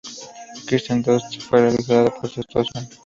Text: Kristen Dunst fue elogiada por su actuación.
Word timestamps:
Kristen 0.65 1.03
Dunst 1.03 1.39
fue 1.43 1.67
elogiada 1.67 2.09
por 2.11 2.27
su 2.27 2.39
actuación. 2.39 2.89